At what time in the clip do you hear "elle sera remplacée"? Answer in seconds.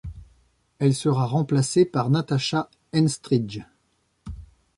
0.79-1.85